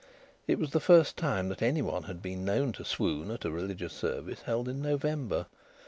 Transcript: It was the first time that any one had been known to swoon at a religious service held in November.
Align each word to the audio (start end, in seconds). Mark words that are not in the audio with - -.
It 0.47 0.57
was 0.57 0.71
the 0.71 0.79
first 0.79 1.15
time 1.15 1.47
that 1.49 1.61
any 1.61 1.83
one 1.83 2.05
had 2.05 2.23
been 2.23 2.43
known 2.43 2.71
to 2.71 2.83
swoon 2.83 3.29
at 3.29 3.45
a 3.45 3.51
religious 3.51 3.93
service 3.93 4.41
held 4.41 4.67
in 4.67 4.81
November. 4.81 5.45